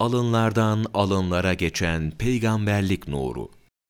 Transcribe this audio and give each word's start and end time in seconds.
alınlardan 0.00 0.84
alınlara 0.94 1.54
geçen 1.54 2.10
peygamberlik 2.10 3.08
nuru. 3.08 3.48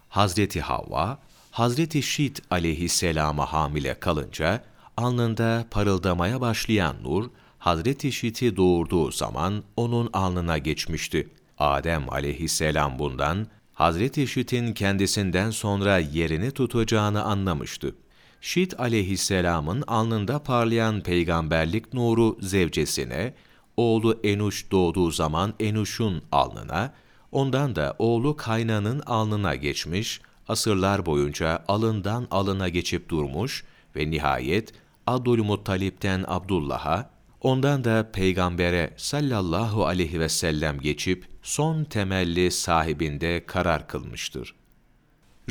Hazreti 0.08 0.60
Havva, 0.60 1.18
Hazreti 1.50 2.02
Şit 2.02 2.42
aleyhisselama 2.50 3.52
hamile 3.52 4.00
kalınca, 4.00 4.64
alnında 4.96 5.64
parıldamaya 5.70 6.40
başlayan 6.40 6.96
nur, 7.02 7.30
Hazreti 7.58 8.12
Şit'i 8.12 8.56
doğurduğu 8.56 9.12
zaman 9.12 9.62
onun 9.76 10.10
alnına 10.12 10.58
geçmişti. 10.58 11.28
Adem 11.58 12.12
aleyhisselam 12.12 12.98
bundan, 12.98 13.46
Hazreti 13.72 14.26
Şit'in 14.26 14.72
kendisinden 14.72 15.50
sonra 15.50 15.98
yerini 15.98 16.50
tutacağını 16.50 17.22
anlamıştı. 17.22 17.94
Şit 18.40 18.80
aleyhisselamın 18.80 19.84
alnında 19.86 20.42
parlayan 20.42 21.00
peygamberlik 21.02 21.94
nuru 21.94 22.38
zevcesine, 22.40 23.34
oğlu 23.80 24.20
Enuş 24.24 24.70
doğduğu 24.70 25.10
zaman 25.10 25.54
Enuş'un 25.60 26.22
alnına, 26.32 26.92
ondan 27.32 27.76
da 27.76 27.94
oğlu 27.98 28.36
Kaynan'ın 28.36 29.02
alnına 29.06 29.54
geçmiş, 29.54 30.20
asırlar 30.48 31.06
boyunca 31.06 31.64
alından 31.68 32.26
alına 32.30 32.68
geçip 32.68 33.08
durmuş 33.08 33.64
ve 33.96 34.10
nihayet 34.10 34.72
Abdülmuttalip'ten 35.06 36.24
Abdullah'a, 36.28 37.10
ondan 37.40 37.84
da 37.84 38.10
peygambere 38.12 38.94
sallallahu 38.96 39.86
aleyhi 39.86 40.20
ve 40.20 40.28
sellem 40.28 40.80
geçip 40.80 41.28
son 41.42 41.84
temelli 41.84 42.50
sahibinde 42.50 43.46
karar 43.46 43.88
kılmıştır. 43.88 44.59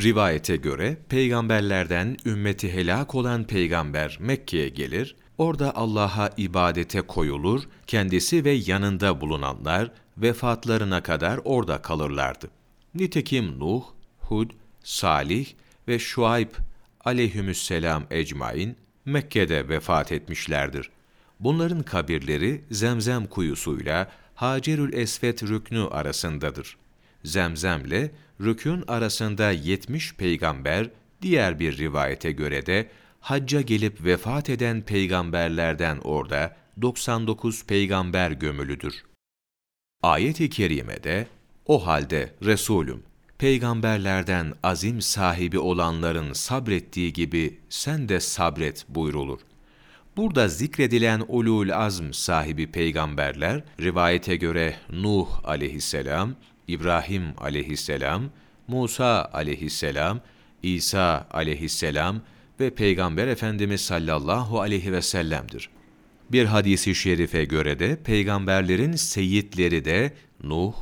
Rivayete 0.04 0.56
göre 0.56 0.98
peygamberlerden 1.10 2.18
ümmeti 2.26 2.74
helak 2.74 3.16
olan 3.16 3.44
peygamber 3.44 4.18
Mekke'ye 4.22 4.70
gelir, 4.70 5.16
orada 5.38 5.76
Allah'a 5.76 6.30
ibadete 6.38 7.02
koyulur, 7.02 7.64
kendisi 7.88 8.46
ve 8.46 8.52
yanında 8.52 9.22
bulunanlar 9.22 9.92
vefatlarına 10.18 11.04
kadar 11.04 11.40
orada 11.44 11.82
kalırlardı. 11.82 12.50
Nitekim 12.96 13.60
Nuh, 13.60 13.84
Hud, 14.20 14.52
Salih 14.84 15.48
ve 15.88 16.00
Şuayb 16.00 16.50
aleyhümüsselam 17.06 18.04
ecmain 18.12 18.78
Mekke'de 19.06 19.70
vefat 19.70 20.12
etmişlerdir. 20.12 20.90
Bunların 21.40 21.84
kabirleri 21.84 22.62
Zemzem 22.72 23.26
kuyusuyla 23.26 24.12
Hacerül 24.36 24.94
Esvet 24.94 25.44
rüknü 25.44 25.88
arasındadır. 25.88 26.78
Zemzemle 27.24 28.12
rükün 28.42 28.84
arasında 28.88 29.52
70 29.52 30.16
peygamber, 30.16 30.90
diğer 31.22 31.60
bir 31.60 31.78
rivayete 31.78 32.32
göre 32.32 32.66
de 32.66 32.90
hacca 33.20 33.62
gelip 33.62 34.06
vefat 34.06 34.50
eden 34.50 34.82
peygamberlerden 34.82 35.98
orada 35.98 36.58
99 36.82 37.66
peygamber 37.66 38.32
gömülüdür. 38.32 39.04
Ayet-i 40.04 40.50
kerimede 40.50 41.28
o 41.66 41.88
halde 41.88 42.34
Resulüm 42.46 43.04
peygamberlerden 43.38 44.54
azim 44.64 45.02
sahibi 45.02 45.60
olanların 45.60 46.34
sabrettiği 46.34 47.14
gibi 47.14 47.60
sen 47.70 48.10
de 48.10 48.20
sabret 48.20 48.86
buyrulur. 48.90 49.40
Burada 50.18 50.48
zikredilen 50.48 51.24
ulul 51.28 51.70
azm 51.70 52.12
sahibi 52.12 52.72
peygamberler, 52.72 53.64
rivayete 53.82 54.36
göre 54.36 54.76
Nuh 54.90 55.28
aleyhisselam, 55.44 56.36
İbrahim 56.70 57.24
aleyhisselam, 57.38 58.30
Musa 58.68 59.30
aleyhisselam, 59.34 60.22
İsa 60.64 61.28
aleyhisselam 61.32 62.22
ve 62.60 62.70
Peygamber 62.70 63.28
Efendimiz 63.28 63.82
sallallahu 63.82 64.62
aleyhi 64.62 64.94
ve 64.94 65.02
sellem'dir. 65.02 65.70
Bir 66.32 66.46
hadisi 66.46 66.96
şerife 66.96 67.46
göre 67.46 67.80
de 67.80 68.04
peygamberlerin 68.04 68.94
seyitleri 68.94 69.86
de 69.86 70.14
Nuh, 70.44 70.74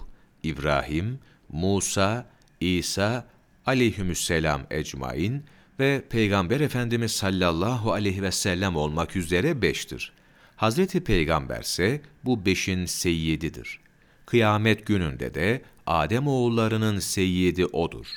İbrahim, 0.44 1.20
Musa, 1.50 2.26
İsa 2.60 3.28
aleyhümüsselam 3.66 4.62
ecmain 4.72 5.44
ve 5.80 6.04
Peygamber 6.10 6.60
Efendimiz 6.60 7.12
sallallahu 7.12 7.92
aleyhi 7.94 8.22
ve 8.22 8.32
sellem 8.32 8.76
olmak 8.76 9.16
üzere 9.16 9.62
beştir. 9.62 10.12
Hazreti 10.56 11.04
Peygamber 11.04 11.62
ise 11.62 12.02
bu 12.26 12.46
beşin 12.46 12.86
seyyididir. 12.86 13.80
Kıyamet 14.28 14.86
gününde 14.86 15.34
de 15.34 15.62
Adem 15.86 16.28
oğullarının 16.28 17.00
seyyidi 17.00 17.66
odur. 17.66 18.08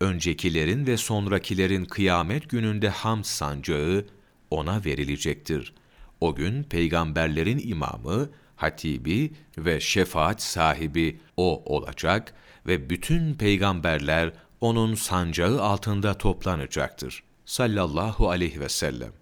Öncekilerin 0.00 0.86
ve 0.86 0.96
sonrakilerin 0.96 1.84
kıyamet 1.84 2.50
gününde 2.50 2.88
ham 2.88 3.24
sancağı 3.24 4.06
ona 4.50 4.84
verilecektir. 4.84 5.74
O 6.20 6.34
gün 6.34 6.62
peygamberlerin 6.62 7.68
imamı, 7.68 8.30
hatibi 8.56 9.32
ve 9.58 9.80
şefaat 9.80 10.42
sahibi 10.42 11.20
o 11.36 11.76
olacak 11.76 12.34
ve 12.66 12.90
bütün 12.90 13.34
peygamberler 13.34 14.32
onun 14.60 14.94
sancağı 14.94 15.62
altında 15.62 16.18
toplanacaktır. 16.18 17.22
Sallallahu 17.44 18.30
aleyhi 18.30 18.60
ve 18.60 18.68
sellem. 18.68 19.12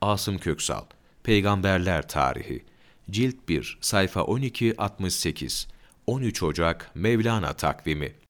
Asım 0.00 0.38
Köksal, 0.38 0.84
Peygamberler 1.22 2.08
Tarihi, 2.08 2.64
Cilt 3.10 3.48
1, 3.48 3.78
sayfa 3.80 4.20
12-68, 4.20 5.72
13 6.06 6.42
Ocak 6.42 6.90
Mevlana 6.94 7.52
takvimi 7.54 8.14